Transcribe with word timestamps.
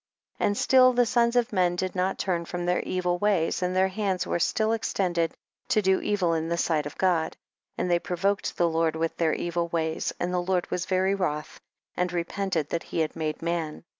7. 0.39 0.47
And 0.47 0.57
still 0.57 0.93
the 0.93 1.05
sons 1.05 1.35
of 1.35 1.53
men 1.53 1.75
did 1.75 1.93
not 1.93 2.17
turn 2.17 2.43
from 2.45 2.65
their 2.65 2.79
evil 2.79 3.19
ways, 3.19 3.61
and 3.61 3.75
their 3.75 3.89
hands 3.89 4.25
were 4.25 4.39
still 4.39 4.73
extended 4.73 5.35
to 5.67 5.83
do 5.83 6.01
evil 6.01 6.33
in 6.33 6.49
the 6.49 6.57
sight 6.57 6.87
of 6.87 6.97
God, 6.97 7.37
and 7.77 7.87
they 7.87 7.99
provoked 7.99 8.57
the 8.57 8.67
Lord 8.67 8.95
with 8.95 9.15
their 9.17 9.35
evil 9.35 9.67
ways, 9.67 10.11
and 10.19 10.33
the 10.33 10.41
Lord 10.41 10.71
was 10.71 10.87
very 10.87 11.13
wroth, 11.13 11.59
and 11.95 12.11
repented 12.11 12.69
that 12.69 12.81
he 12.89 13.01
had 13.01 13.15
made 13.15 13.43
man. 13.43 13.83